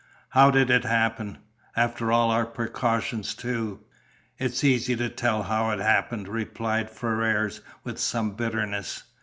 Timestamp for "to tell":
4.95-5.43